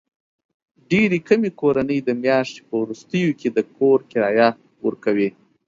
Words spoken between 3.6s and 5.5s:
کور کرایه ورکوي.